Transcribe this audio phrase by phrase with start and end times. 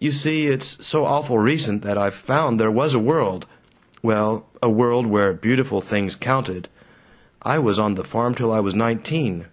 [0.00, 3.46] You see, it's so awful recent that I've found there was a world
[4.02, 6.68] well, a world where beautiful things counted.
[7.42, 9.44] I was on the farm till I was nineteen.